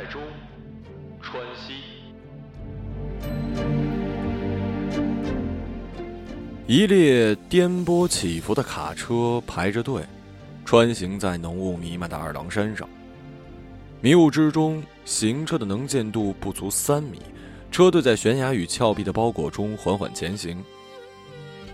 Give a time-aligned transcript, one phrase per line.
[0.00, 0.22] 十年代中，
[1.20, 1.74] 川西
[6.66, 10.02] 一列颠簸起伏的卡车排着队，
[10.64, 12.88] 穿行在浓雾弥漫的二郎山上。
[14.00, 17.20] 迷雾之中，行车的能见度不足三米，
[17.70, 20.62] 车队在悬崖与峭壁的包裹中缓缓前行。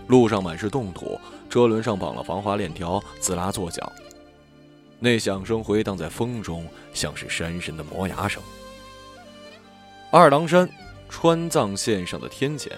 [0.07, 3.89] 路上满是冻土，车轮上绑了防滑链条，滋啦作响。
[4.99, 8.41] 那响声回荡在风中，像是山神的磨牙声。
[10.11, 10.67] 二郎山，
[11.07, 12.71] 川藏线上的天堑。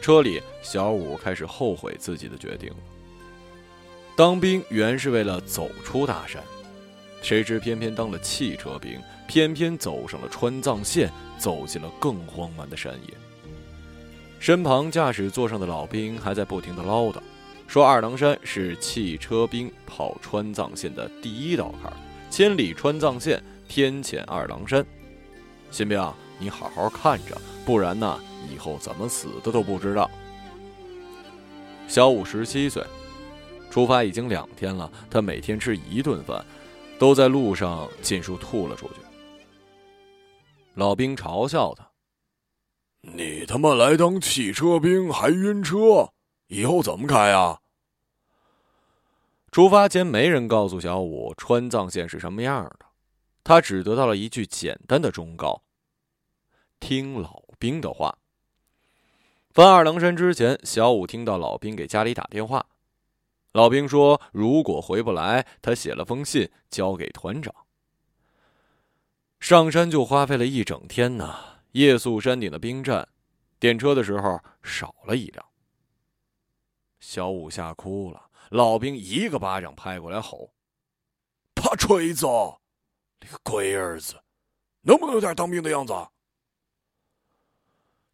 [0.00, 2.76] 车里，小五开始后悔自己的决定了。
[4.16, 6.42] 当兵原是为了走出大山，
[7.22, 13.14] 谁知偏偏当了汽车兵，偏偏走上了川藏线，走进了更荒蛮的山野。
[14.40, 17.18] 身旁驾驶座上的老兵还在不停的唠叨，
[17.66, 21.96] 说二郎山是汽车兵跑川藏线的第一道坎儿，
[22.30, 24.84] 千里川藏线，天堑二郎山。
[25.70, 28.20] 新兵，你好好看着，不然呢，
[28.52, 30.10] 以后怎么死的都不知道。
[31.88, 32.84] 小五十七岁，
[33.70, 36.44] 出发已经两天了，他每天吃一顿饭，
[36.98, 38.94] 都在路上尽数吐了出去。
[40.74, 41.88] 老兵嘲笑他。
[43.00, 46.12] 你他妈来当汽车兵还晕车，
[46.48, 47.60] 以后怎么开啊？
[49.50, 52.86] 出发前没人告诉小五川藏线是什么样的，
[53.44, 55.62] 他只得到了一句简单的忠告：
[56.80, 58.16] 听老兵的话。
[59.50, 62.64] 翻二郎山之前，小五听到老兵给家里打电话，
[63.52, 67.54] 老兵说如果回不来，他写了封信交给团长。
[69.38, 71.36] 上山就花费了一整天呢。
[71.72, 73.06] 夜宿山顶的兵站，
[73.58, 75.44] 点车的时候少了一辆。
[77.12, 80.54] 小五吓哭了，老兵一个巴掌拍过来，吼
[81.54, 82.26] ：“怕锤子！
[83.20, 84.14] 你个龟儿子，
[84.80, 85.92] 能不能有点当兵的样子？”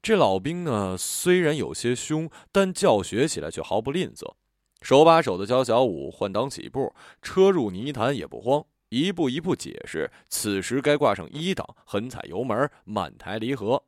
[0.03, 4.35] 这老兵呢，虽然有些凶，但教学起来却毫不吝啬，
[4.83, 6.93] 手把手的教小五换挡起步，
[7.23, 8.67] 车入泥潭也不慌。
[8.89, 13.85] 一步一步解释，此时该挂上一档，狠踩油门，慢抬离合。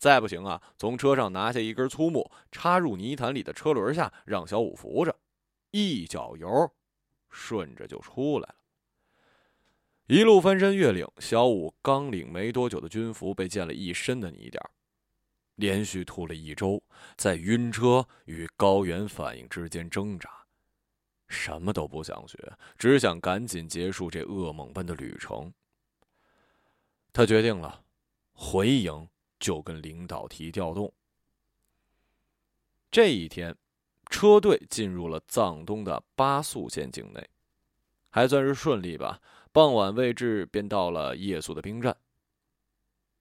[0.00, 5.14] 再不行啊，从车上拿下一根粗木，插入泥潭里的车轮下，让小五扶着，
[5.72, 6.72] 一脚油，
[7.28, 8.54] 顺着就出来了。
[10.06, 14.60] 一路翻山越岭，小五刚领没多久的军服被溅了一身的泥点
[15.56, 16.82] 连续吐了一周，
[17.18, 20.30] 在晕车与高原反应之间挣扎。
[21.28, 22.38] 什么都不想学，
[22.78, 25.52] 只想赶紧结束这噩梦般的旅程。
[27.12, 27.84] 他决定了，
[28.32, 29.06] 回营
[29.40, 30.92] 就跟领导提调动。
[32.92, 33.56] 这一天，
[34.08, 37.28] 车队进入了藏东的巴素县境内，
[38.10, 39.20] 还算是顺利吧。
[39.52, 41.96] 傍晚位置便到了夜宿的兵站。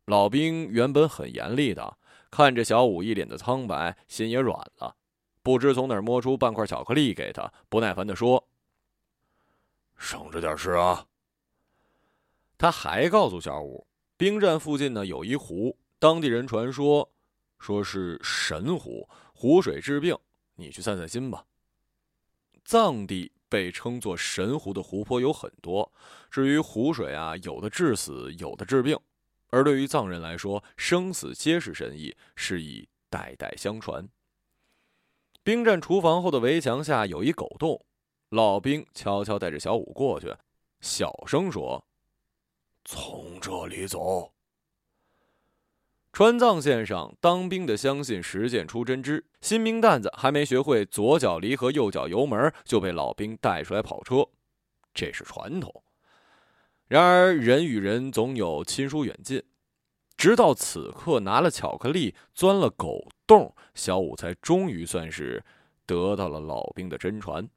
[0.06, 1.98] 老兵原本很严厉的，
[2.30, 4.96] 看着小五一脸的苍白，心也软了。
[5.42, 8.48] 不知从哪摸出半块巧克力给他，不耐烦地说
[9.98, 11.08] ：“省着点吃啊。”
[12.58, 13.88] 他还告诉小五，
[14.18, 17.12] 兵站附近呢有一湖，当地人传说
[17.60, 20.18] 说是神湖，湖水治病，
[20.56, 21.46] 你去散散心吧。
[22.64, 25.92] 藏地被称作神湖的湖泊有很多，
[26.32, 28.98] 至于湖水啊，有的治死，有的治病，
[29.50, 34.08] 而对于藏人来说，生死皆是神意，是以代代相传。
[35.44, 37.86] 兵站厨房后的围墙下有一狗洞，
[38.30, 40.34] 老兵悄悄带着小五过去，
[40.80, 41.84] 小声说
[42.86, 44.32] ：“从这里走。”
[46.12, 54.28] 川藏线上当兵的相信实践出真知，新兵蛋子还没学会左脚离合，右脚油门，就被老兵带出来跑车，
[54.94, 55.84] 这是传统。
[56.88, 59.42] 然而人与人总有亲疏远近。
[60.18, 65.42] 直到此刻，拿了巧克力，钻了狗洞，小五才终于算是
[65.86, 67.48] 得到了老兵的真传。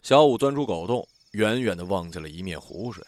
[0.00, 3.04] 小五钻出狗洞，远远的望见了一面湖水，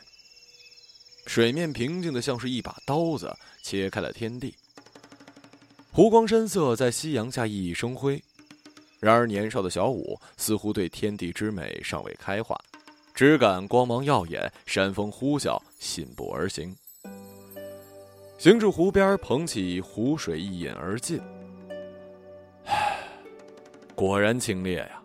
[1.26, 3.32] 水面平静的像是一把刀子，
[3.64, 4.54] 切开了天地。
[5.90, 8.22] 湖光山色在夕阳下熠熠生辉。
[9.00, 12.58] 然而年少的小五似乎对天地之美尚未开化，
[13.14, 16.74] 只感光芒耀眼，山风呼啸，信步而行。
[18.38, 21.20] 行至湖边，捧起湖水一饮而尽。
[22.66, 22.98] 唉，
[23.94, 25.02] 果然清冽呀！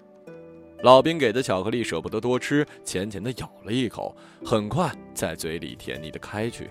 [0.82, 4.16] 老兵给的巧克力舍不得多吃，浅浅的咬了一口，
[4.46, 6.70] 很快在嘴里甜腻的开去，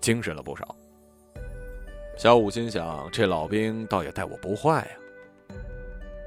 [0.00, 0.74] 精神了不少。
[2.20, 5.56] 小五心想：这老兵倒也待我不坏呀。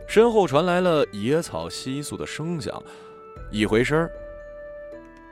[0.08, 2.82] 身后传来了野草窸窣的声响，
[3.52, 4.10] 一回身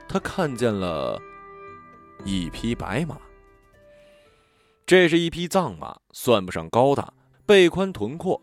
[0.08, 1.20] 他看见了
[2.24, 3.18] 一匹白马。
[4.86, 7.12] 这是一匹藏马，算不上高大，
[7.44, 8.40] 背宽臀阔，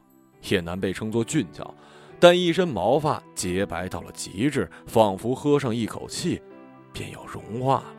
[0.50, 1.74] 也难被称作俊俏，
[2.20, 6.42] 但一身毛发洁白到了极致，仿佛喝上一口气，
[6.92, 7.99] 便要融化了。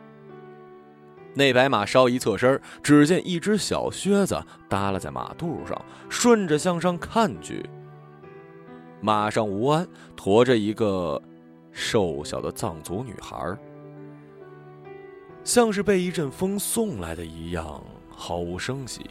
[1.33, 5.79] 那白马稍一侧身，只见一只小靴子耷拉在马肚上，
[6.09, 7.69] 顺着向上看去。
[8.99, 11.21] 马上吴安驮着一个
[11.71, 13.57] 瘦小的藏族女孩，
[15.43, 17.83] 像是被一阵风送来的一样。
[18.13, 19.09] 毫无声息。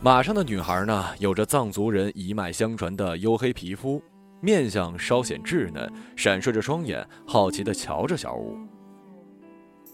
[0.00, 4.02] 马上的女孩呢，有着藏族人一脉相传的黝黑皮肤，
[4.40, 8.58] 面相稍显稚嫩，闪烁着双眼，好奇地瞧着小五。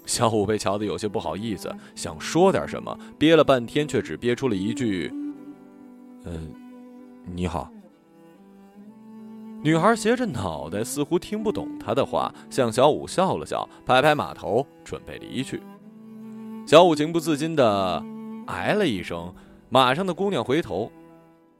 [0.06, 5.10] 小五被瞧得有些不好意思，想说点什么，憋了半天，却只憋出了一句
[6.24, 6.52] ：“嗯，
[7.34, 7.70] 你好。”
[9.64, 15.62] 女孩斜着脑袋，似乎听不懂他的话，向小五笑了笑，拍拍马头，准备离去。
[16.66, 18.04] 小五情不自禁的
[18.46, 19.34] 哎了一声，
[19.70, 20.92] 马上的姑娘回头，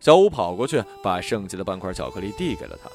[0.01, 2.91] 小五跑过去，把剩下的半块巧克力递给了她。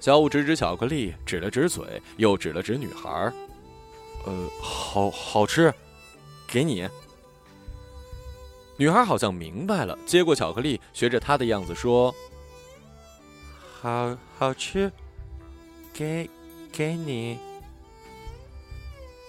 [0.00, 3.30] 小五指指巧克力，指了指嘴，又指了指女孩
[4.24, 5.72] 呃，好好吃，
[6.46, 6.88] 给你。”
[8.76, 12.14] 女孩好像明白了，接过巧克力，学着他的样子说
[13.80, 14.90] ：“好好吃，
[15.92, 16.28] 给
[16.72, 17.38] 给你。”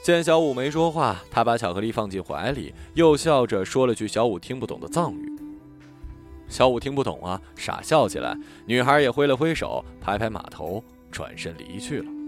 [0.04, 5.32] 见小五没说话，他把巧克力放进怀里，又笑着说了句小五听不懂的藏语。
[6.48, 8.36] 小五听不懂啊，傻笑起来。
[8.66, 12.21] 女孩也挥了挥手，拍拍马头，转身离去了。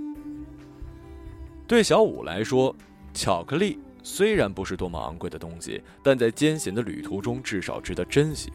[1.73, 2.75] 对小五来说，
[3.15, 8.53] 巧克力虽然不是多么昂贵的东西，但在艰险的旅途中至少值得珍惜。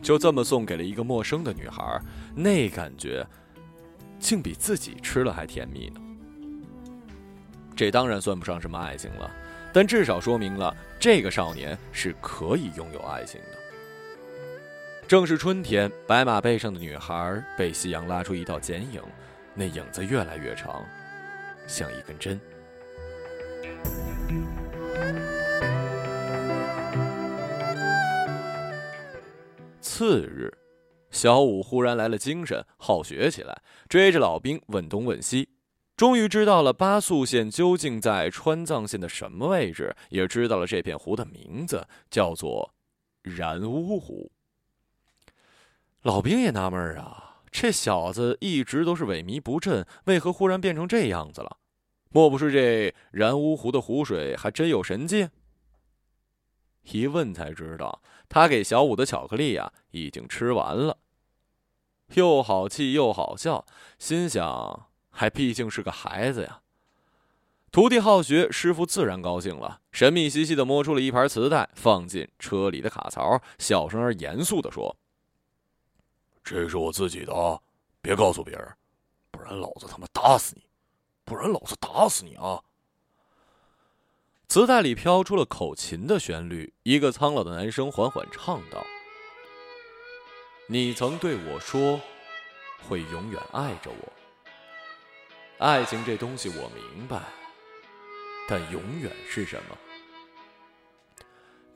[0.00, 2.00] 就这么送给了一个陌生的女孩，
[2.32, 3.26] 那感觉，
[4.20, 6.00] 竟比自己吃了还甜蜜呢。
[7.74, 9.28] 这当然算不上什么爱情了，
[9.72, 15.08] 但至少说明了这个少年是可以拥有爱情的。
[15.08, 19.02] 正是春天，白马背上的女孩被夕阳拉出一道剪影，
[19.56, 20.86] 那影子越来越长，
[21.70, 22.38] 像一根针。
[29.80, 30.52] 次日，
[31.10, 35.48] 小五忽然来了精神，好学起来，追着老兵问东问西。
[35.96, 42.74] 终于知道了巴素县究竟在川藏线的什么位置，也知道了这片湖的名字叫做
[43.22, 44.32] 然乌湖。
[46.02, 51.58] 老兵也纳闷啊，这小子一直都是萎靡不振，为何忽然变成这样子了？
[52.10, 55.28] 莫不是这然乌湖的湖水还真有神迹？
[56.82, 60.98] 一问才知道，他给小五的巧克力呀已经吃完了，
[62.14, 63.64] 又好气又好笑，
[63.98, 64.86] 心想。
[65.12, 66.62] 还毕竟是个孩子呀。
[67.72, 74.96] 徒弟好学，师傅自然高兴了，神秘兮兮的摸出了一盘磁带，放进车里的卡槽，小声而严肃的说
[76.42, 77.60] ：“这是我自己的，
[78.00, 78.72] 别告诉别人，
[79.30, 80.62] 不然老子他妈打死你！
[81.30, 82.60] 不然老子打死你啊！”
[84.48, 88.84] 磁带里飘出了口琴的旋律，一个苍老的男声缓缓唱道
[90.66, 92.00] ：“你曾对我说，
[92.88, 94.12] 会永远爱着我。”
[95.64, 97.22] 爱情这东西我明白，
[98.48, 99.78] 但永远是什么？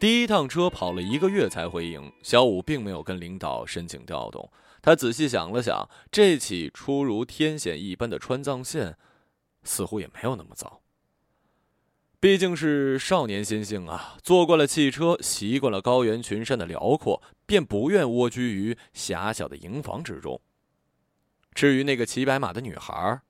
[0.01, 4.51] 第一趟车跑了一个月才回营，小五并没有跟领导申请调动。
[4.83, 8.99] 他仔细想了想，这起出如天险一般的川藏线，
[9.65, 10.81] 似乎也没有那么糟。
[12.21, 20.41] 毕竟是少年心性啊，坐惯了汽车，习惯了高原群山的辽阔，便不愿蜗居于狭小的营房之中。
[21.53, 23.21] 至于那个骑白马的女孩，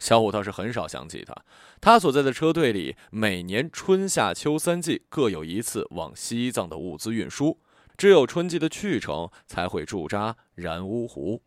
[0.00, 1.34] 小五倒是很少想起她，
[1.80, 7.60] 他所在的车队里，每年春夏秋三季各有一次往西藏的物资运输，
[7.96, 11.42] 只有春季的去程才会驻扎然乌湖。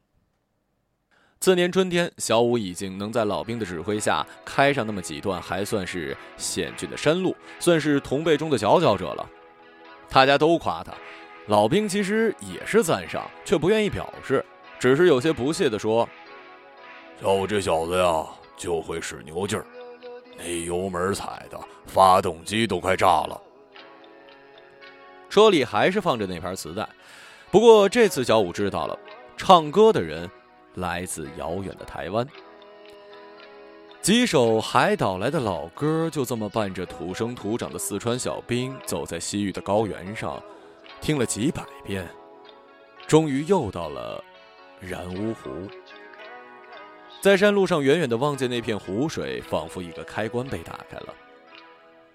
[1.42, 9.28] 次年春天，小五已经能在老兵的指挥下开上那么几段还算是险峻的山路，算是同辈中的佼佼者了。
[10.08, 10.94] 大家都夸他，
[11.48, 14.46] 老兵其实也是赞赏，却不愿意表示，
[14.78, 16.08] 只是有些不屑地说
[17.20, 18.24] ：“小五这小子呀。”
[18.56, 19.66] 就会使牛劲儿，
[20.38, 23.42] 那油门踩的，发动机都快炸了。
[25.28, 26.88] 车里还是放着那盘磁带，
[27.50, 28.96] 不过这次小五知道了，
[29.36, 30.30] 唱歌的人
[30.76, 32.28] 来自遥远的台湾。
[34.02, 40.42] 几首海岛来的老歌，就这么伴着土生土长的四川小兵，走在西域的高原上，
[41.00, 42.08] 听了几百遍，
[43.06, 44.24] 终于又到了
[44.80, 45.50] 然乌湖。
[47.22, 51.14] 在山路上远远的望见那片湖水，仿佛一个开关被打开了。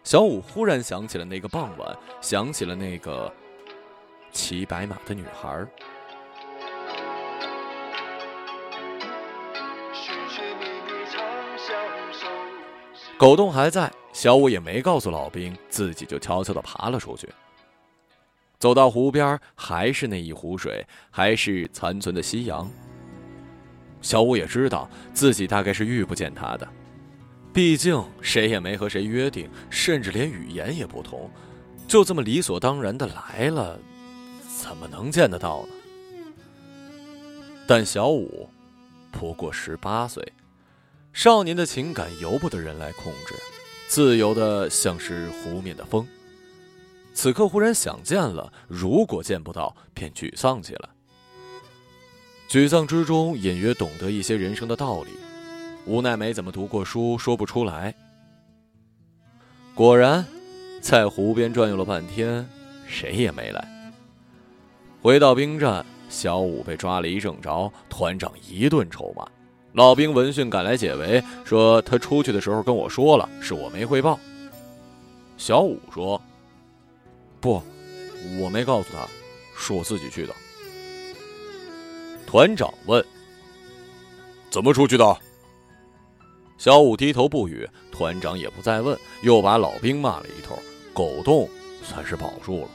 [0.03, 3.33] 小五忽然想起了那个傍晚，想起了那个
[4.33, 5.65] 骑白马的女孩。
[13.19, 17.27] 狗洞还在，小五也没告诉老兵，自己就悄悄的爬了出去。
[18.59, 22.71] 走到湖边，还是那一湖水，还是残存的夕阳。
[24.03, 26.69] 小五也知道自己大概是遇不见他的，
[27.55, 31.31] 毕竟谁也没和谁约定，甚至连语言也不同，
[31.89, 33.79] 就这么理所当然的来了，
[34.59, 35.69] 怎么能见得到呢？
[37.67, 38.47] 但小五
[39.11, 40.23] 不过十八岁，
[41.17, 43.35] 少年的情感由不得人来控制，
[43.89, 46.07] 自由的像是湖面的风。
[47.15, 50.91] 此刻忽然想见了，如果见不到，便沮丧起来。
[52.51, 55.09] 沮丧之中，隐约懂得一些人生的道理，
[55.87, 57.95] 无奈没怎么读过书，说不出来。
[59.75, 60.23] 果然，
[60.83, 62.47] 在湖边转悠了半天，
[62.87, 63.67] 谁也没来。
[65.01, 69.27] 回到兵站，小五被抓了一正着，团长一顿臭骂。
[69.77, 74.19] 老兵闻讯赶来解围，说他出去的时候跟我说了，是我没汇报。
[75.37, 76.19] 小五说
[77.43, 77.63] ：“不，
[78.41, 79.07] 我没告诉他，
[79.55, 80.35] 是我自己去的。”
[82.27, 83.05] 团长问
[84.49, 85.15] ：“怎么出去的？”
[86.57, 87.69] 小五低头不语。
[87.93, 90.59] 团长也不再问，又把老兵骂了一通。
[90.95, 91.47] 狗洞
[91.83, 92.69] 算是保住了。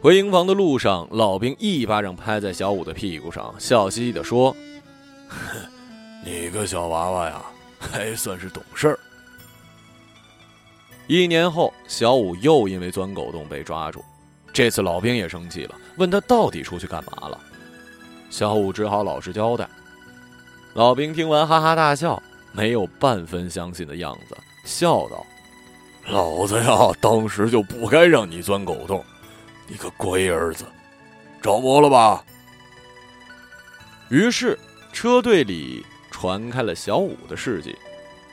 [0.00, 4.56] 回营房的路上，老兵一巴掌拍在小五的屁股上，笑嘻嘻的说
[6.24, 7.42] ：“你个小娃娃呀，
[7.78, 8.98] 还算是懂事儿。”
[11.08, 14.04] 一年后，小五又因为钻狗洞被抓住。
[14.52, 17.38] 这次老兵也生气了，问他到底出去干嘛了。
[18.30, 19.68] 小五只好老实交代。
[20.74, 22.22] 老兵听完哈哈大笑，
[22.52, 25.26] 没有半分相信的样子，笑道
[26.08, 29.04] ：“老子呀，当时就不该让你钻狗洞，
[29.66, 30.64] 你个龟儿子，
[31.42, 32.24] 着魔了吧？”
[34.08, 34.58] 于是
[34.92, 37.74] 车队里传开了小五的事迹，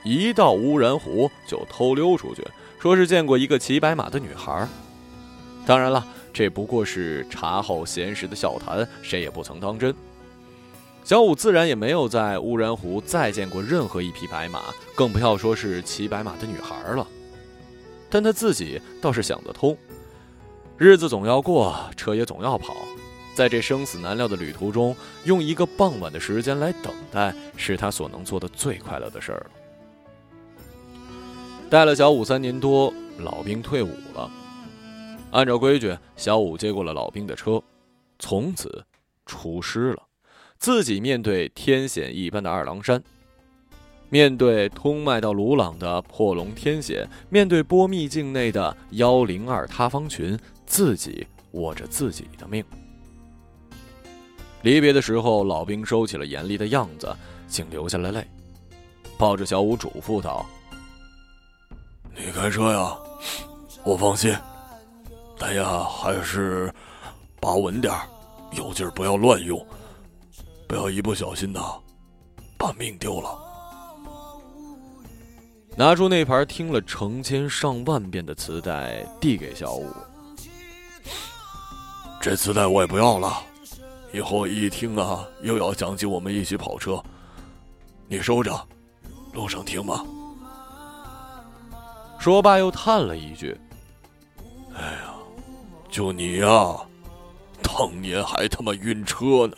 [0.04, 2.46] 一到乌然湖就偷溜出去，
[2.80, 4.68] 说是见过一个骑白马的女孩。
[5.66, 6.06] 当然了。
[6.32, 9.94] 这不过是茶后闲时的笑谈，谁也不曾当真。
[11.04, 17.06] 小五自然也没有在乌然湖再见过任何一匹白马，更不要说是骑白马的女孩了。
[18.12, 19.76] 但他自己倒是想得通，
[20.78, 22.78] 日子总要过，车也总要跑，
[23.40, 24.94] 在这生死难料的旅途中，
[25.24, 29.52] 用一个傍晚的时间来等待，是他所能做的最快乐的事儿了。
[31.70, 34.30] 带了小五三年多，老兵退伍了。
[35.32, 37.64] 按照规矩，小五接过了老兵的车，
[38.20, 38.84] 从此
[39.26, 40.04] 出师了，
[40.58, 43.02] 自己面对天险一般的二郎山，
[44.10, 52.62] 面对通麦到鲁朗的破龙天险，面对波密境内的幺零二塌方群，自己握着自己的命。
[54.62, 57.16] 离别的时候，老兵收起了严厉的样子，
[57.48, 58.26] 竟流下了泪，
[59.18, 60.46] 抱着小五嘱咐道
[62.16, 62.98] ：“你开车呀，
[63.84, 64.36] 我放心。”
[65.40, 66.74] 但呀，还是
[67.40, 67.94] 把稳点
[68.52, 69.66] 有劲儿不要乱用，
[70.68, 71.62] 不要一不小心呐，
[72.58, 73.38] 把命丢了。
[75.78, 79.90] 拿出那盘听了成千上万遍的磁带，递给小五。
[82.20, 83.42] 这磁带我也不要了，
[84.12, 87.02] 以后一听啊，又要想起我们一起跑车，
[88.08, 88.68] 你收着，
[89.34, 90.04] 路上听吧。
[92.20, 93.58] 说罢，又叹了一句
[94.76, 95.14] ：“哎呀。”
[95.92, 96.78] 就你呀，
[97.64, 99.58] 当年还他妈晕车呢。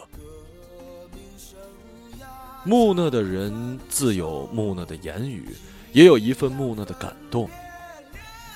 [2.64, 5.54] 木讷的人自有木讷的言语，
[5.92, 7.50] 也有一份木讷的感动。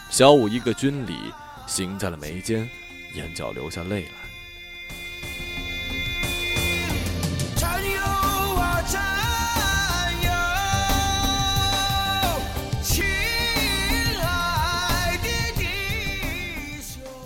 [0.09, 1.17] 小五一个军礼，
[1.67, 2.65] 行在了眉间，
[3.13, 4.24] 眼角流下泪来。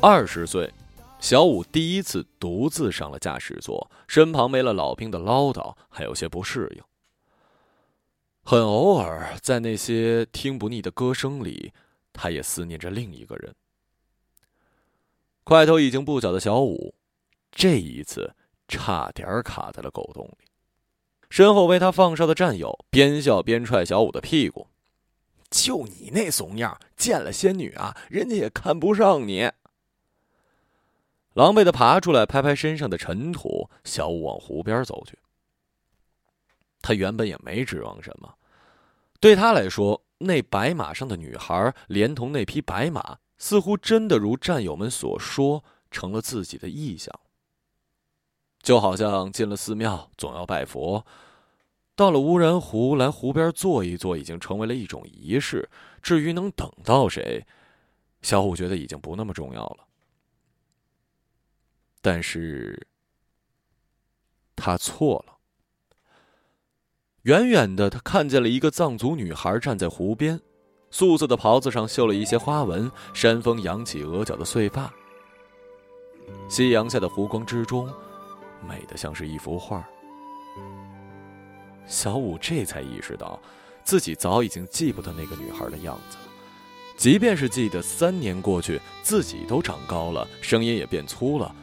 [0.02, 0.72] 二十岁，
[1.20, 6.84] 小五第一次独自上了驾驶座，身旁没了老兵的唠叨，还有些不适应。
[8.44, 11.74] 很偶尔，在那些听不腻的歌声里，
[12.14, 13.54] 他也思念着另一个人。
[15.44, 16.96] 块头已经不小的小五，
[17.52, 18.34] 这一次
[18.70, 20.46] 差点卡在了狗洞里。
[21.30, 24.68] 身后为他放哨的战友边笑边踹小五的屁股
[25.52, 29.52] ：“就你那怂样，见了仙女啊，人家也看不上你。”
[31.34, 35.18] 狼狈的爬出来，拍拍身上的尘土，小五往湖边走去。
[36.82, 38.34] 他原本也没指望什么。
[39.20, 47.14] 对他来说，那白马上的女孩，连同那匹白马，似乎真的如战友们所说，成了自己的意象。
[48.62, 51.06] 就好像进了寺庙，总要拜佛；
[51.96, 55.70] 到了无人湖，来湖边坐一坐，已经成为了一种仪式。
[56.02, 57.46] 至于能等到谁，
[58.22, 59.86] 小五觉得已经不那么重要了。
[62.02, 62.88] 但是，
[64.56, 65.36] 他错了。
[67.24, 70.40] 远远的，他看见了一个藏族女孩站在湖边，
[70.90, 74.92] 素色的袍子上绣了一些花纹，山风扬起额角的碎发。
[76.50, 77.92] 夕阳下的湖光之中，
[78.66, 79.88] 美得像是一幅画。
[81.86, 83.40] 小五这才意识到，
[83.84, 86.18] 自己早已经记不得那个女孩的样子。
[86.96, 91.54] 即便是记得三年过去，自己都长高了，声音也变粗了，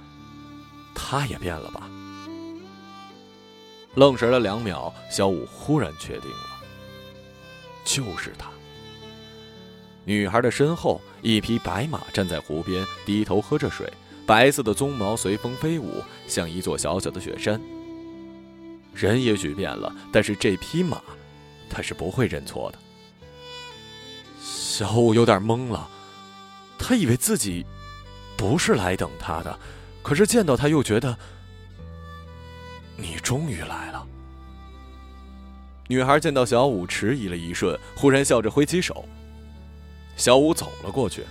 [1.08, 1.88] 他也变了吧？
[3.94, 6.64] 愣神了两秒，小五忽然确定了，
[7.84, 8.48] 就是他。
[10.04, 13.88] 女孩的身后，一匹白马站在湖边，低头喝着水，
[14.26, 17.60] 白色的鬃毛随风飞舞，像一座小小的雪山。
[18.92, 21.00] 人也许变了，但是这匹马，
[21.70, 22.78] 他是不会认错的。
[24.40, 25.88] 小五有点懵了，
[26.76, 27.64] 他以为自己
[28.36, 29.56] 不是来等他的，
[30.06, 31.18] 可是见到他又觉得。
[32.96, 34.06] 你终于来了。
[35.88, 39.04] 女孩见到小五，迟疑了一瞬，忽然笑着挥起手。
[40.16, 41.24] 小五走了过去。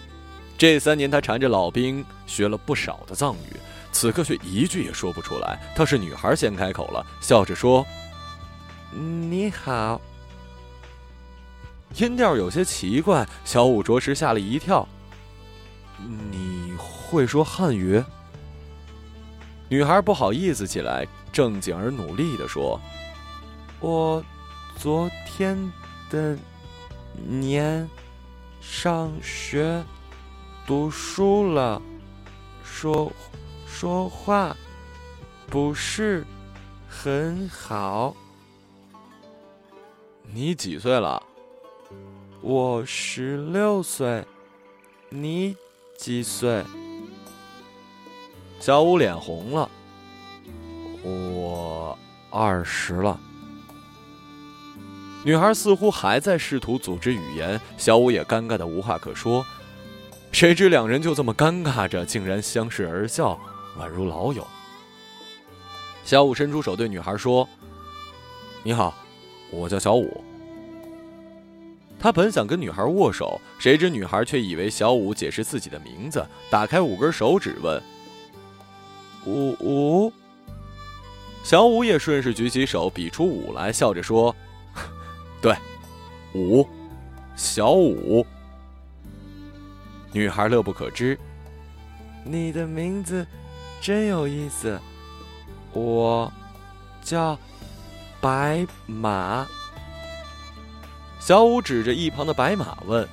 [0.57, 3.55] 这三年，他缠着老兵学了不少的藏语，
[3.93, 5.57] 此刻却一句也说不出来。
[5.73, 7.85] 倒是女孩先开口了，笑着说
[8.91, 10.01] ：“你好。”
[11.95, 14.85] 音调有些奇怪，小五着实吓了一跳。
[16.29, 18.03] 你会说汉语？
[19.69, 21.07] 女孩不好意思起来。
[21.31, 22.79] 正经而努力的说
[23.81, 24.23] ：“我
[24.77, 25.69] 昨天
[26.09, 26.37] 的
[27.27, 27.85] 年
[28.61, 29.83] 上学
[30.65, 31.81] 读书了，
[32.63, 33.11] 说
[33.67, 34.55] 说话
[35.47, 36.25] 不是
[36.87, 38.15] 很好。
[40.31, 41.21] 你几岁了？
[42.39, 44.23] 我十六岁。
[45.09, 45.53] 你
[45.97, 46.63] 几岁？”
[48.65, 49.69] 小五脸红了。
[51.03, 51.95] 我
[52.31, 53.19] 二十了。
[55.23, 59.45] 女孩似乎还在试图组织语言，小五也尴尬的无话可说。
[60.31, 63.39] 谁知两人就这么尴尬着，竟然相视而笑，
[63.77, 64.43] 宛如老友。
[66.03, 67.47] 小五伸出手对女孩说
[68.65, 68.95] ：“你好，
[69.51, 70.23] 我叫小五。”
[72.01, 77.79] 他本想跟女孩握手，谁知女孩却以为小五解释自己的名字，打开五根手指问
[79.25, 80.13] ：“五五。”
[81.43, 84.35] 小五也顺势举起手，比出五来，笑着说
[85.39, 85.55] ：“对，
[86.33, 86.67] 五，
[87.35, 88.25] 小五。”
[90.11, 91.19] 女孩乐不可支
[92.25, 93.27] ：“你的名字
[93.79, 94.79] 真有意思，
[95.73, 96.31] 我
[97.03, 97.37] 叫
[98.19, 99.45] 白马。”
[101.19, 103.07] 小五指着一旁的白马问：“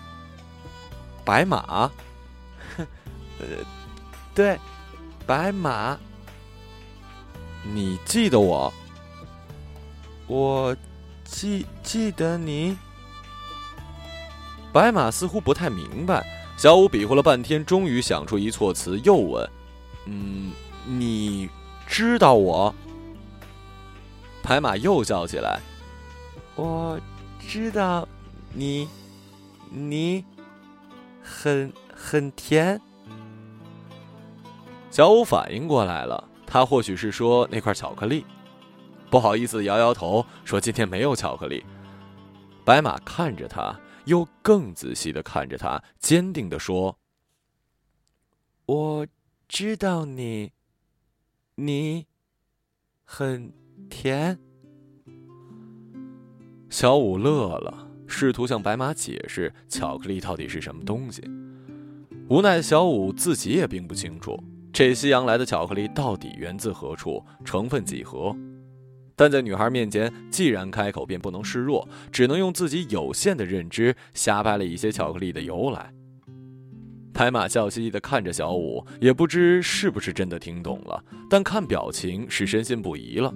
[1.25, 1.91] 白马
[3.41, 3.47] ？”“呃，
[4.35, 4.59] 对，
[5.27, 5.99] 白马。”
[7.73, 8.73] 你记得我？
[10.27, 10.77] 我
[11.25, 12.77] 记记得你。
[14.73, 19.49] 白马似乎不太明白，小五比划了半天，终于想出一措辞，又问
[20.07, 20.53] ：“嗯，
[20.87, 21.49] 你
[21.87, 22.75] 知道我？”
[24.43, 25.61] 白马又叫起来
[26.57, 26.99] ：“我
[27.47, 28.09] 知道
[28.53, 28.89] 你，
[29.71, 30.25] 你
[31.23, 32.81] 很很甜。”
[34.93, 36.29] 小五反应过来了。
[36.47, 38.27] 他或许是说那块巧克力，
[39.09, 41.65] 不好意思摇摇头说今天没有巧克力。
[42.63, 43.75] 白马看着他，
[44.05, 46.99] 又更仔细的看着他，坚定的说
[48.67, 49.07] ：“我
[49.49, 50.53] 知道你，
[51.55, 52.07] 你
[53.03, 53.51] 很
[53.89, 54.39] 甜。”
[56.69, 61.23] 小五乐了，试图向白马解释巧克力到底是什么东西。
[62.29, 64.39] 无奈小五自己也并不清楚。
[64.73, 67.23] 这西洋来的巧克力到底源自何处？
[67.45, 68.35] 成分几何？
[69.15, 75.93] 但在女孩面前，既然开口便不能示弱，只能用自己有限的认知瞎掰了一些巧克力的由来。
[77.13, 83.33] 白马笑嘻嘻地看着小五，也不知是不是真的听懂了，但看表情是深信不疑了。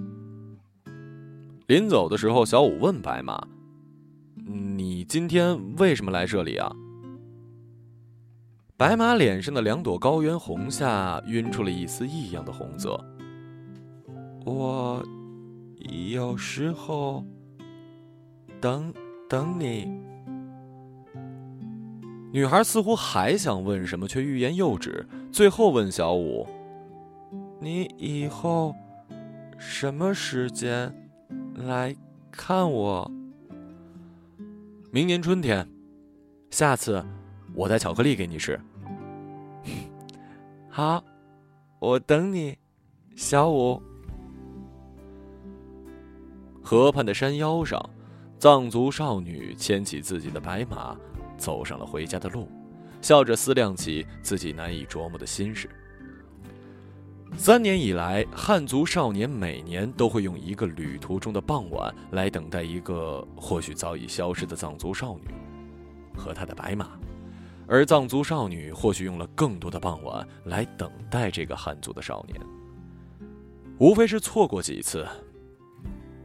[1.67, 3.47] 临走的时候，小五问白马
[4.75, 6.71] ：“你今天为什么来这里啊？”
[8.77, 13.03] 白马脸上的两朵高原红下晕出了一丝异样的红色。
[14.45, 15.03] 我
[16.13, 17.25] 有时候
[18.61, 18.93] 等
[19.27, 19.91] 等你。
[22.31, 26.45] 女孩似乎还想问什么，却欲言又止，最后问小五
[27.59, 28.75] ：“你以后
[29.57, 30.93] 什么时间
[31.55, 31.95] 来
[32.29, 33.11] 看我？”
[34.93, 35.67] 明年春天，
[36.51, 37.03] 下次
[37.57, 38.59] 我带巧克力给你吃。
[40.69, 41.03] 好，
[41.79, 42.55] 我等你，
[43.15, 43.81] 小五。
[46.61, 47.83] 河畔的山腰上，
[48.37, 50.95] 藏族少女牵起自己的白马，
[51.35, 52.47] 走上了回家的路，
[53.01, 55.67] 笑着思量起自己难以琢磨的心事。
[57.35, 65.23] 三年以来，汉族少年每年都会用一个旅途中的傍晚来等待一个或许早已消失的藏族少女
[66.15, 66.91] 和她的白马，
[67.67, 72.39] 而藏族少女或许用了更多的傍晚来等待这个汉族的少年。
[73.77, 75.05] 无非是错过几次。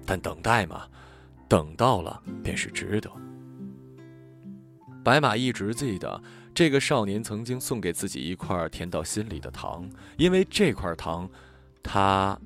[0.04, 0.86] 但等待嘛，
[1.48, 3.10] 等到了便是值得。
[5.04, 6.20] 白马一直记得
[6.52, 11.28] 这个少年曾经送给自己一块甜到心里的糖，因为这块糖，
[11.82, 12.38] 他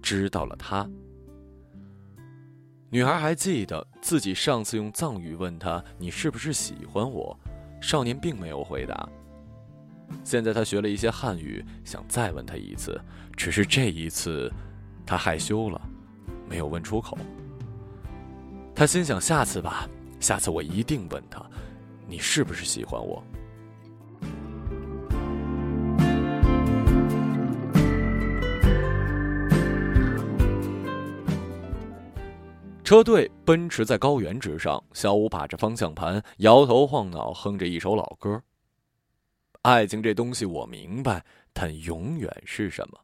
[0.00, 0.88] 知道了他。
[2.88, 7.38] 女孩还记得自己上次用藏语问他：“你是不是喜欢我？”
[7.80, 9.08] 少年并没有回答。
[10.24, 13.00] 现在他学了一些汉语，想再问他一次，
[13.36, 14.52] 只是这一次，
[15.06, 15.80] 他害羞了。
[16.48, 17.16] 没有问出口。
[18.74, 19.88] 他心想：下次吧，
[20.18, 21.44] 下次我一定问他，
[22.08, 23.22] 你是不是喜欢我？
[32.90, 38.42] 车队奔驰在高原之上，小五把着方向盘，摇头晃脑，哼着一首老歌。
[39.62, 42.98] 爱情这东西，我明白，但永远是什么？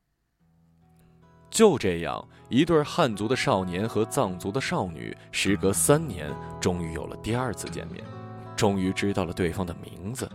[1.48, 8.02] 就这样，一对汉族的少年和藏族的少女，时隔三年，终于有了第二次见面，
[8.56, 10.28] 终于知道了对方的名字。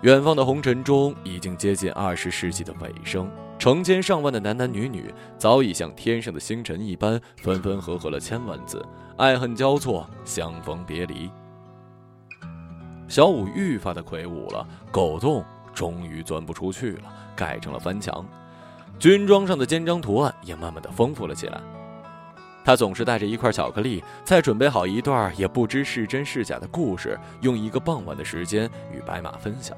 [0.00, 8.82] 远方的红尘中，已经接近二十世纪的尾声，成千上万的男男女女，早已像天上的星辰一般，分分合合了千万次，
[9.18, 11.30] 爱恨交错，相逢别离。
[13.06, 15.44] 小五愈发的魁梧了，狗洞
[15.74, 18.26] 终于钻不出去了，改成了翻墙。
[18.98, 21.60] 军装上的肩章图案也慢慢的丰富了起来。
[22.64, 29.76] 他总是带着一块巧克力，再准备好一段也不知是真是假的故事，用一个傍晚的时间与白马分享。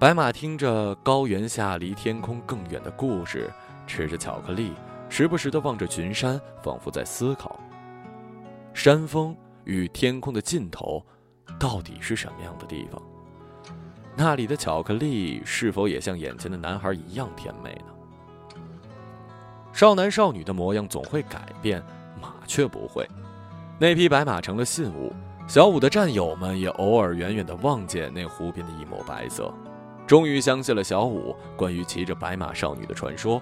[0.00, 3.50] 白马听着高原下离天空更远的故事，
[3.86, 4.72] 吃着巧克力，
[5.10, 7.60] 时不时的望着群山，仿佛在思考：
[8.72, 11.04] 山峰与天空的尽头，
[11.58, 13.02] 到底是什么样的地方？
[14.16, 18.56] 那里的巧克力是否也像眼前的男孩一样甜美呢？
[19.70, 21.82] 少男少女的模样总会改变，
[22.18, 23.06] 马却不会。
[23.78, 25.12] 那匹白马成了信物，
[25.46, 29.52] 小五的战友们也偶尔远远的望见那湖边的一抹白色，
[30.10, 33.40] 终于相信了小五关于骑着白马少女的传说。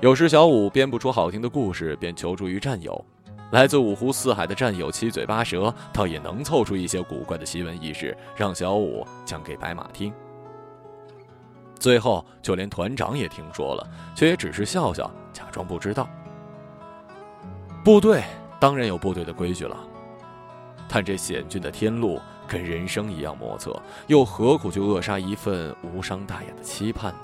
[0.00, 3.04] 有时小五编不出好听的故事，便求助于战友。
[3.52, 10.12] 来自五湖四海的战友七嘴八舌，倒也能凑出一些古怪的奇闻异事，让小五讲给白马听。
[11.78, 16.08] 最后，就连团长也听说了，却也只是笑笑，假装不知道。
[17.84, 18.24] 部队
[18.58, 19.76] 当然有部队的规矩了，
[20.94, 27.18] 看这险峻的天路跟人生一样莫测，又何苦去扼杀一份无伤大雅的期盼呢？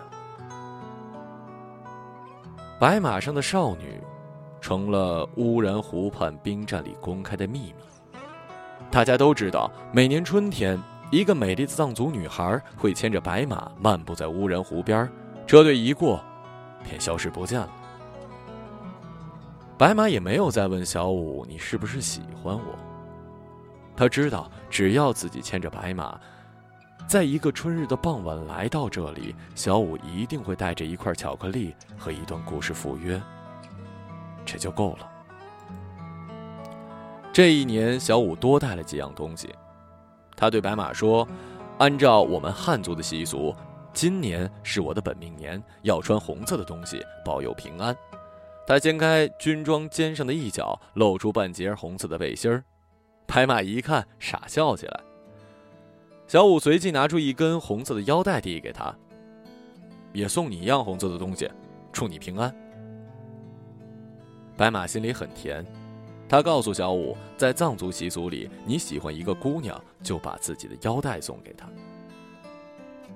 [2.80, 4.00] 白马上的少女。
[4.60, 8.10] 成了乌然湖畔兵站里公开的秘密。
[8.90, 10.76] 大家都知道，每年春天，
[11.12, 15.08] 一个美丽的藏族女孩会牵着白马漫步在乌然湖边，
[15.46, 16.20] 车队一过，
[16.82, 17.70] 便消失不见了。
[19.78, 22.76] 白马也没有再问小五：“你是不是喜欢我？”
[24.00, 26.18] 他知道，只要自己牵着白马，
[27.06, 33.20] 在一个春日的傍晚来到这里，小五一定会带着一块巧克力和一段故事赴约。
[34.46, 35.06] 这就够了。
[37.30, 39.54] 这一年，小五多带了几样东西。
[40.34, 41.28] 他对白马说
[41.76, 43.54] ：“按照我们汉族的习俗，
[43.92, 47.94] 今年是我的本命年，要穿红色的东西，保佑平安。”
[48.66, 52.64] 他掀开军装肩上的一角，露出半截红色的背心儿。
[53.32, 55.00] 白马一看，傻笑起来。
[56.26, 58.92] 小五随即拿出一根红色的腰带递给他
[60.12, 61.48] ：“也送你一样红色的东西，
[61.92, 62.52] 祝你平安。”
[64.58, 65.64] 白马心里很甜，
[66.28, 71.68] 他告诉小五，在藏族习俗里，你喜欢一个姑娘，就把自己的腰带送给她。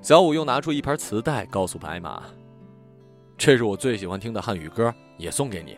[0.01, 2.23] 小五又拿出一盘磁带，告诉白马
[3.37, 5.77] ：“这是我最喜欢听的汉语歌，也送给你。”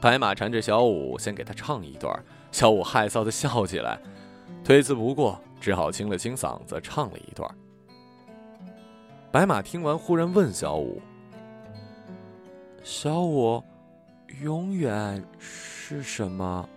[0.00, 2.24] 白马缠着小五，先给他唱一段。
[2.58, 3.96] 小五害臊的笑起来，
[4.64, 7.48] 推辞不过，只好清了清嗓子唱了一段。
[9.30, 11.00] 白马听完，忽然问小五
[12.82, 13.62] ：“小五，
[14.42, 16.68] 永远是什么？”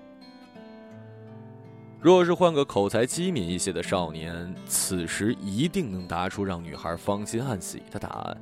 [1.99, 8.37] 若是换个口才机敏一些的少年，此时一定能答出让女孩芳心暗喜的答案。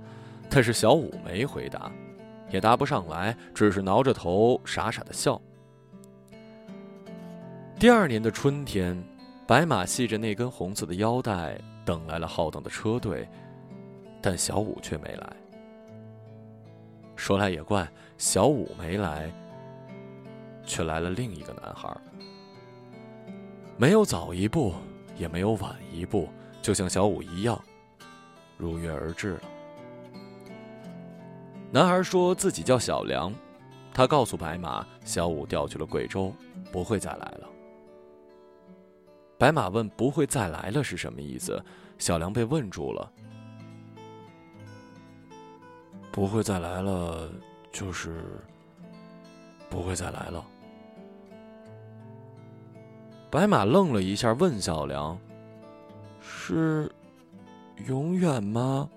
[0.49, 1.89] 但是小五没回答，
[2.51, 5.41] 也答不上来，只是挠着头傻傻的笑。
[7.79, 9.01] 第二年的春天，
[9.47, 13.25] 白马系着那根红色的腰带，等来了浩荡的车队，
[14.21, 15.33] 但小五却没来。
[17.15, 19.31] 说来也怪，小五没来，
[20.65, 21.89] 却来了另一个男孩。
[23.77, 24.73] 没有早一步，
[25.15, 26.27] 也没有晚一步，
[26.61, 27.57] 就像小五一样，
[28.57, 29.41] 如约而至了。
[31.71, 33.33] 男孩说自己叫小梁，
[33.93, 36.33] 他告诉白马，小五调去了贵州，
[36.73, 37.47] 不会再来了。
[39.39, 41.63] 白马问：“不会再来了是什么意思？”
[41.97, 43.09] 小梁被问住了。
[46.11, 47.31] 不会再来了，
[47.71, 48.21] 就是
[49.69, 50.45] 不会再来了。
[53.31, 55.17] 白马愣了一下，问小梁
[56.19, 56.91] ：“是
[57.87, 58.89] 永远吗？”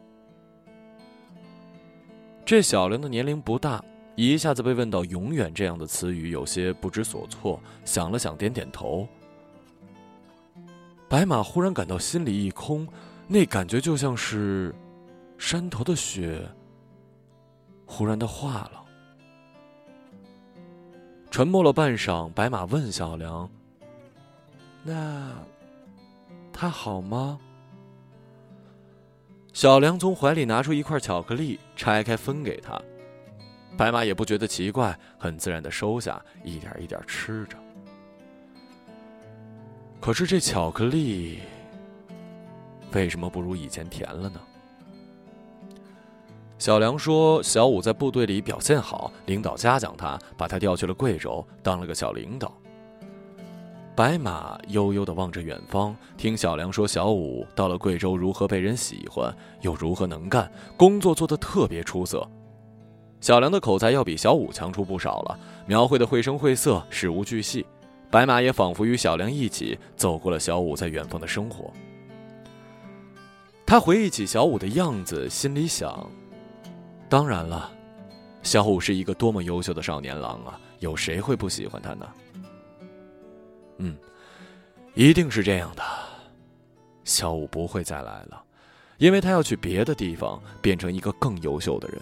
[2.45, 3.81] 这小梁的年龄不大，
[4.17, 7.61] 一下子被问到“永远”这样的词语，有些不知所措。
[7.85, 9.07] 想了想，点点头。
[11.13, 12.89] 白马忽然感到心里一空，
[13.29, 14.75] 那感觉就像是
[15.37, 16.43] 山头的雪
[17.85, 18.83] 忽然的化了。
[21.31, 23.47] 沉默了半晌，白马问小梁。
[24.83, 25.33] 那，
[26.51, 27.39] 他好吗？
[29.53, 32.81] 小梁从怀里拿出一块巧克力，拆开分给他。
[33.77, 37.59] 白马也不觉得奇怪，很自然的收下，一点一点吃着。
[40.03, 41.39] 可是这巧克力，
[42.93, 44.41] 为什么不如以前甜了呢？
[46.59, 52.53] 小梁说：“小五在部队里表现好，领导嘉奖他，把他调去了贵州，当了个小领导。”
[53.95, 62.29] 白马悠悠的望着远方，听小梁说：“小五到了贵州，如何被人喜欢，又如何能干，工作做得特别出色。”
[63.23, 67.65] 小梁的口才要比小五强出不少了，描绘的绘声绘色，事无巨细。
[68.13, 71.73] 白马也仿佛与小梁一起走过了小五在远方的生活。
[73.65, 76.07] 他回忆起小五的样子，心里想
[77.09, 77.73] ：“当然了，
[78.43, 82.07] 小五是一个多么优秀的少年郎啊，有谁会不喜欢他呢？”
[83.79, 83.97] 嗯，
[84.93, 85.83] 一定是这样的。
[87.05, 88.45] 小五不会再来了，
[88.99, 91.99] 因为他要去别的地方，变成一个更优秀的人。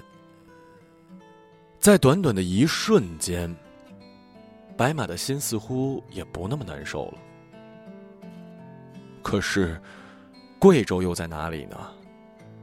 [1.78, 3.54] 在短短的一瞬间，
[4.80, 7.18] 白马的心似乎也不那么难受了。
[9.22, 9.78] 可是，
[10.58, 11.76] 贵州又在哪里呢？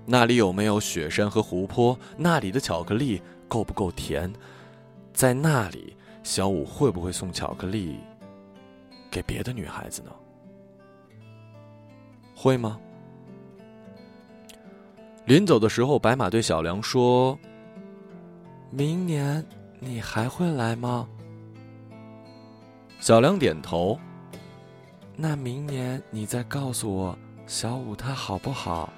[0.04, 1.96] 那里有没有雪山和湖泊？
[2.18, 4.34] 那里的巧克力够不够甜？
[5.14, 8.00] 在那里，小五会不会送巧克力？
[9.12, 10.10] 给别的女孩子呢？
[12.36, 12.80] 会吗？
[15.26, 17.38] 临走的时候，白马对小梁说
[18.74, 19.46] ：“明年
[19.80, 21.08] 你还会来吗？”
[23.00, 23.98] 小梁点头。
[25.16, 28.92] 那明年你再告诉我，小五他好不好？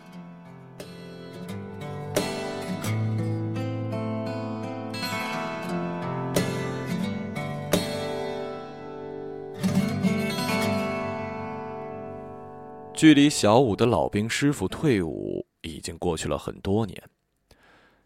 [12.93, 17.01] 距离小五的老兵师傅退伍已经过去了很多年，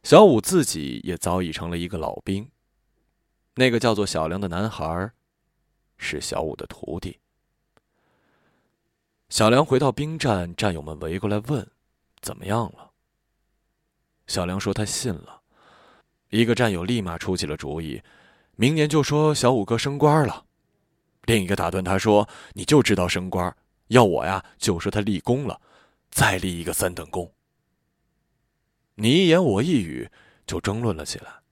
[0.04, 2.48] 小五自己也早已成了一个老兵。
[3.56, 5.12] 那个叫做小梁的男孩，
[5.98, 7.20] 是小五的徒弟。
[9.30, 11.68] 小梁回到兵站，战友们围过来问
[12.22, 12.92] ：“怎么样了？”
[14.28, 15.42] 小梁说：“他信了。”
[16.30, 18.02] 一个战友立马出起了主意
[18.56, 20.46] ：“明年就说小五哥升官了。”
[21.26, 23.56] 另一个打断他说：“你就知道升官。”
[23.88, 25.62] 要我呀，就说他立功了，
[26.10, 27.32] 再立一个三等功。
[28.96, 30.10] 你一言我一语，
[30.48, 31.43] 就争论了起来。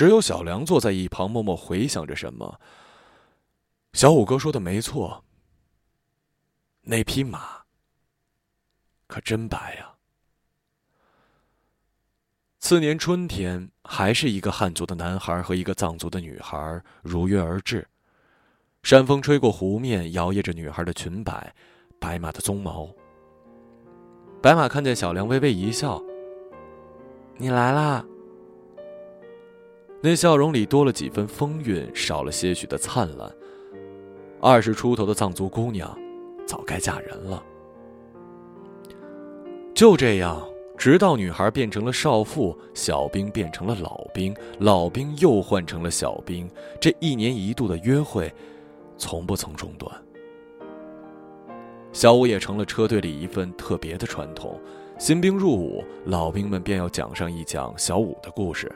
[0.00, 2.58] 只有小梁坐在一旁，默默回想着什么。
[3.92, 5.22] 小五哥说的没错，
[6.80, 7.64] 那匹马
[9.06, 9.96] 可真白呀。
[12.60, 17.86] 次年春天，还是一个汉族的男孩和一个藏族的女孩如约而至。
[18.82, 21.54] 山风吹过湖面，摇曳着女孩的裙摆，
[21.98, 22.88] 白马的鬃毛。
[24.40, 26.02] 白马看见小梁，微微一笑
[27.36, 28.02] ：“你来啦。”
[30.02, 33.30] 那笑容里多了几分风韵，少了些许的灿烂。
[34.40, 35.94] 二十出头的藏族姑娘，
[36.46, 37.42] 早该嫁人了。
[39.74, 40.42] 就这样，
[40.78, 46.48] 直到女孩变成了少妇，小兵变成了老兵，老兵又换成了小兵，
[46.80, 48.32] 这一年一度的约会，
[48.96, 49.94] 从不曾中断。
[51.92, 54.58] 小舞也成了车队里一份特别的传统。
[54.98, 58.70] 新兵入伍，老兵们便要讲上一讲小舞的故事。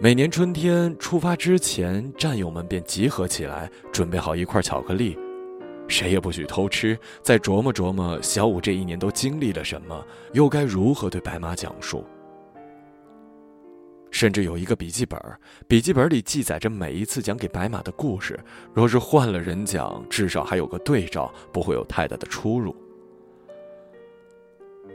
[0.00, 5.16] 每年春天出发之前，战友们便集合起来，准备好一块巧克力，
[5.86, 12.04] 谁也不许偷吃，再琢磨琢磨小五这一年都经历了什么，又该如何对白马讲述。
[14.10, 15.18] 甚至有一个笔记本，
[15.68, 18.38] 笔记本里记载着每一次讲给白马的故事。
[18.74, 22.74] 若是换了人讲，至少还有个对照，不会有太大的出入。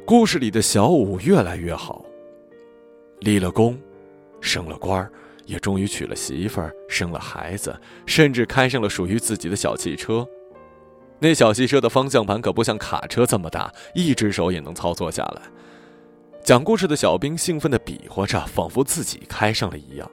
[0.06, 2.06] 故事里的小五越来越好，
[3.22, 3.78] 立了功，
[4.42, 5.10] 升了官
[5.46, 7.76] 也终于娶了媳妇儿，生了孩子，
[8.06, 10.28] 甚至开上了属于自己的小汽车。
[11.20, 15.42] 那小汽车的方向盘可不像卡车这么大，一只手也能操作下来。
[16.44, 20.10] 讲故事的小兵兴奋地比划着，仿佛自己开上了一样。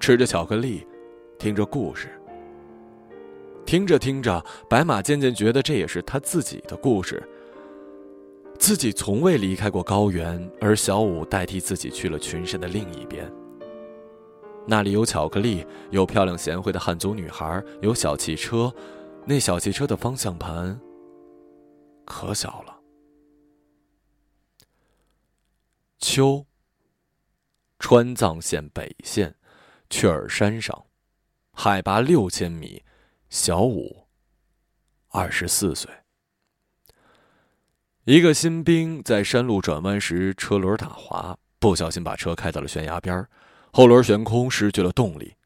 [0.00, 0.86] 吃着巧克力，
[1.38, 2.08] 听着故事。
[3.64, 7.22] 听着听着，白马渐渐觉得这也是他自己的故事。
[8.58, 13.30] 自己从未离开过高原，而小五代替自己去了群山的另一边。
[14.66, 18.74] 那里有巧克力，有漂亮贤惠的汉族女孩，有小汽车，
[19.26, 20.80] 那小汽车的方向盘
[22.04, 22.80] 可小了。
[25.98, 26.46] 秋。
[27.80, 29.34] 川藏线北线，
[29.90, 30.86] 雀儿山上，
[31.52, 32.82] 海拔六千米，
[33.28, 34.06] 小五，
[35.08, 35.90] 二十四岁。
[38.04, 43.26] 一个新兵在山路转弯时车轮打滑，不小心把车开到了悬崖边
[43.72, 45.36] 后轮悬空，失去了动力。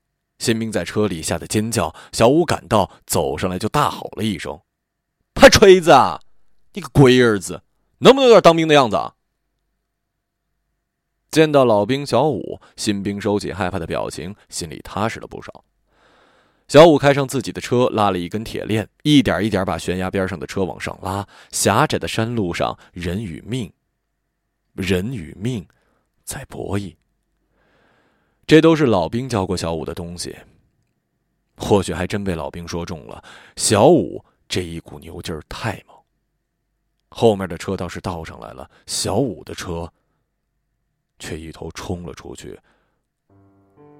[0.40, 4.60] 新兵在车里吓得尖叫，小五赶到，走上来就大吼了一声
[5.34, 6.20] ：“拍锤子啊！
[6.72, 7.62] 你个龟儿子，
[7.98, 9.14] 能不能有点当兵的样子啊？”
[11.30, 15.64] 见到老兵小五，新兵收起害怕的表情，心里踏实了不少。
[16.68, 21.26] 小五开上自己的车，拉了一根铁链，一点一点把悬崖边上的车往上拉。
[21.50, 23.72] 狭窄的山路上，人与命，
[24.74, 25.66] 人与命，
[26.24, 26.94] 在博弈。
[28.46, 30.36] 这都是老兵教过小五的东西。
[31.56, 33.24] 或许还真被老兵说中了，
[33.56, 35.96] 小五这一股牛劲儿太猛。
[37.08, 39.90] 后面的车倒是倒上来了，小五的车。
[41.18, 42.56] 却一头冲了出去，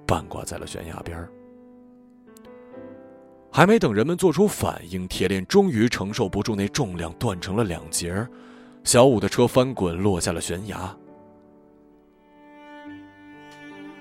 [0.07, 1.27] 半挂在了悬崖边
[3.51, 8.27] 还没等人们做出反应，铁链终于承受不住那重量，断成了两截
[8.83, 10.95] 小五的车翻滚，落下了悬崖。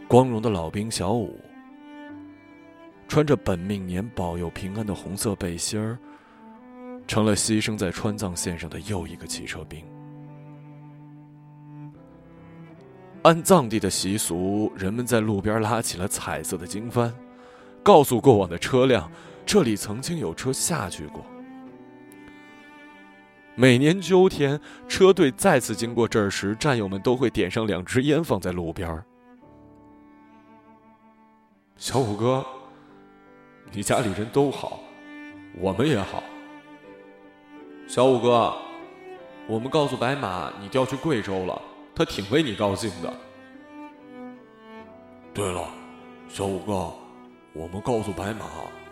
[0.06, 1.38] 光荣的老兵小五，
[3.08, 5.98] 穿着本命年保佑平安的红色背心儿，
[7.06, 9.82] 成了牺牲在川藏线上的又一个汽车兵。
[13.22, 17.12] 按藏地的习俗，人们在路边拉起了彩色的经幡，
[17.82, 19.10] 告诉过往的车辆，
[19.48, 21.24] 这里曾经有车下去过。
[23.54, 29.02] 每年秋天，车队再次经过这儿时，战友们都会点上两支烟，放在路边。
[31.78, 32.44] 小五哥，
[33.72, 34.80] 你家里人都好，
[35.56, 36.22] 我们也好。
[37.86, 38.54] 小五哥，
[39.46, 41.58] 我们告诉白马，你调去贵州了。
[41.94, 43.10] 他挺为你高兴的。
[45.32, 45.70] 对了，
[46.28, 46.92] 小五哥，
[47.54, 48.44] 我们告诉白马，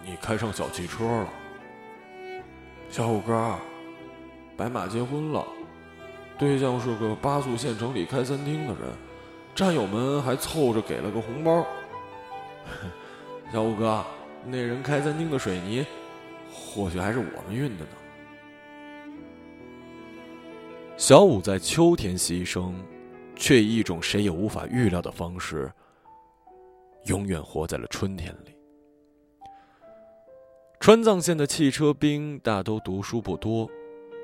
[0.06, 1.28] 你开上小汽车了。
[2.88, 3.56] 小五哥，
[4.56, 5.44] 白马结婚了，
[6.38, 8.88] 对象是个八宿县城里开餐厅的人，
[9.54, 11.66] 战友们还凑着给了个红包。
[13.52, 14.04] 小五哥，
[14.46, 15.84] 那人开餐厅的水泥，
[16.52, 17.90] 或许还是我们运的呢。
[20.96, 22.72] 小五在秋天牺牲。
[23.38, 25.70] 却以一种谁也无法预料的方式，
[27.04, 28.55] 永远活在了春天里。
[30.86, 33.68] 川藏线的汽车兵大都读书不多，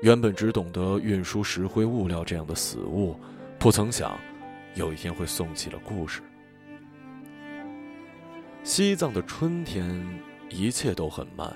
[0.01, 3.19] 原本只懂得运输石灰物料这样的死物，
[3.59, 4.17] 不曾想
[4.73, 6.21] 有一天会送起了故事。
[8.63, 10.01] 西藏的春天，
[10.49, 11.53] 一切都很慢，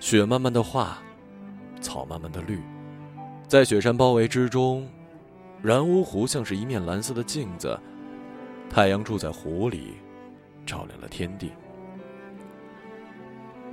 [0.00, 1.02] 雪慢慢的化，
[1.82, 2.58] 草慢慢的绿，
[3.46, 4.88] 在雪山包围之中。
[5.60, 7.78] 然乌湖像是一面蓝色的镜子，
[8.70, 9.96] 太阳住在湖里，
[10.64, 11.50] 照亮了天地。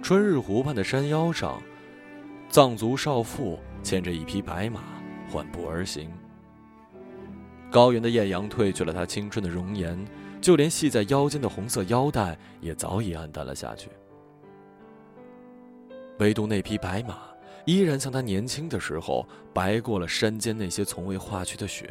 [0.04, 1.64] 春日湖畔的山腰上，
[2.50, 4.84] 藏族少妇牵着一匹白马
[5.32, 6.12] 缓步而行。
[7.72, 9.98] 高原的艳阳褪去了她青春的容颜，
[10.42, 13.90] 就连系在腰间的红色腰带也早已暗淡了下去。
[16.20, 17.20] 唯独那匹白马，
[17.64, 21.90] 依然像她年轻的时候，白过了山间那些从未化去的雪。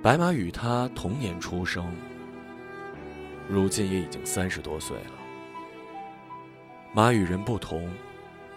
[0.00, 1.84] 白马与他同年出生，
[3.48, 5.23] 如今也已经三十多岁了。
[6.94, 7.92] 马与人不同，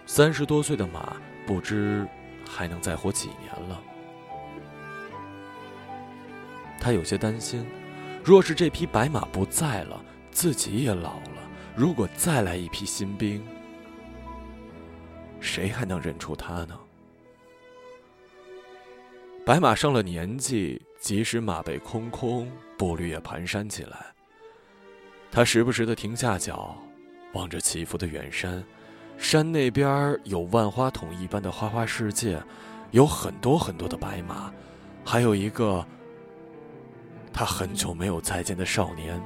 [0.05, 1.17] 三十多岁的马
[1.47, 2.07] 不知
[2.47, 3.81] 还能再活几年了。
[6.79, 7.65] 他有些担心，
[8.23, 13.43] 若是这匹白马不在了，自己也老了，如果再来一批新兵，
[15.39, 16.79] 谁还能认出他呢？
[19.43, 20.81] 白马上了年纪。
[20.99, 24.07] 即使马背空空，步履也蹒跚起来。
[25.31, 26.75] 他时不时的停下脚，
[27.37, 28.63] 望着起伏的远山，
[29.15, 32.41] 山那边有万花筒一般的花花世界，
[32.89, 34.51] 有很多很多的白马，
[35.05, 35.85] 还有一个
[37.31, 39.21] 他很久没有再见的少年。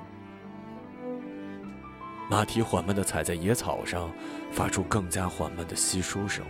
[2.29, 4.11] 马蹄缓慢的踩在野草上，
[4.51, 6.45] 发出更加缓慢的稀疏声，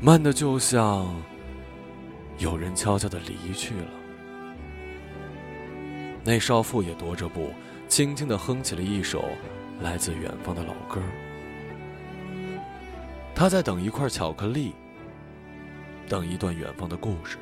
[0.00, 1.06] 慢的就像。
[2.38, 3.86] 有人悄悄的离去了。
[6.24, 7.50] 那少妇也踱着步，
[7.86, 9.22] 轻轻的哼起了一首
[9.82, 11.02] 来自远方的老歌。
[13.34, 14.72] 他在等一块巧克力，
[16.08, 17.36] 等一段远方的故事。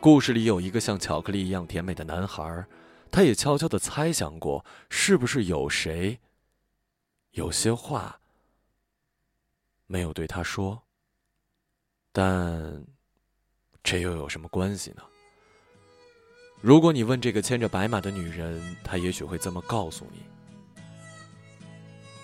[0.00, 2.66] 故事里有一个像巧克力一样甜美的男孩，
[3.10, 6.18] 他也悄悄的猜想过，是不是有谁，
[7.32, 8.20] 有些话
[9.86, 10.82] 没有对他说，
[12.12, 12.84] 但。
[13.88, 15.02] 这又有什么关系呢？
[16.60, 20.22] 如果你问这个牵着白马的女人，她也许会这么告诉你：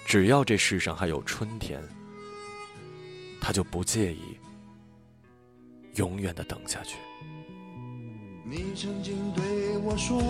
[0.06, 1.82] 只要这世上还有春天，
[3.40, 4.38] 他就不介意
[5.94, 6.96] 永远的等下去。
[8.44, 10.20] 你曾经对我说，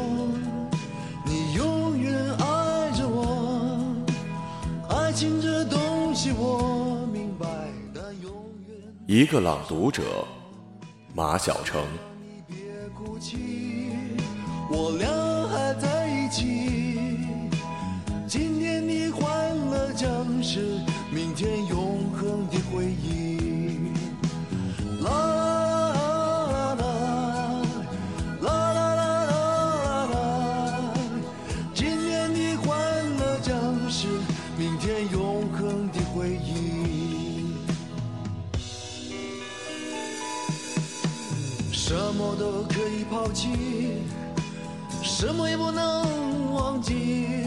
[1.27, 4.07] 你永远爱着我，
[4.89, 7.47] 爱情这东西我明白，
[7.95, 8.33] 但永
[8.69, 10.25] 远一个朗读者。
[11.15, 11.85] 马晓成。
[12.47, 12.57] 别
[12.97, 13.37] 哭泣，
[14.71, 15.09] 我俩
[15.49, 16.82] 还在一起。
[19.95, 20.81] 将是
[21.11, 23.93] 明天永恒的回忆。
[25.03, 26.85] 啦啦啦啦
[28.41, 30.95] 啦啦啦啦啦，
[31.75, 32.69] 今天的欢
[33.19, 33.55] 乐将
[33.91, 34.09] 是
[34.57, 37.53] 明天永恒的回忆。
[41.71, 43.51] 什么都可以抛弃，
[45.03, 47.42] 什么也不能忘记。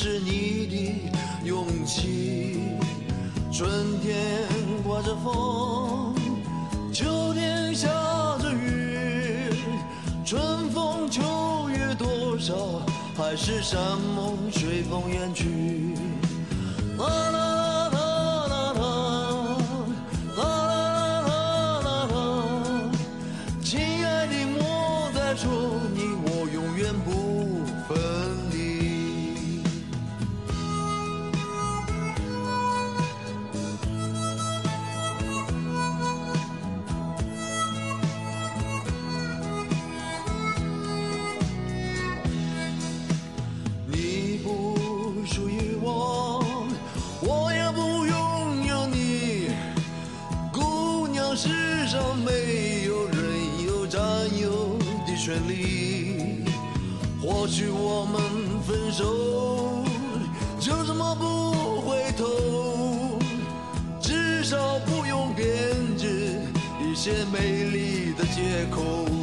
[0.00, 1.10] 是你的
[1.44, 2.60] 勇气。
[3.52, 4.16] 春天
[4.84, 6.14] 刮着风，
[6.92, 7.88] 秋天下
[8.38, 9.50] 着雨，
[10.24, 12.54] 春风秋月多少，
[13.16, 13.80] 海誓山
[14.14, 15.97] 盟随风远去。
[55.28, 56.42] 权利，
[57.20, 59.84] 或许我们分手
[60.58, 63.18] 就这么不回头，
[64.00, 65.46] 至少不用编
[65.98, 66.40] 织
[66.80, 69.17] 一些美丽的借口。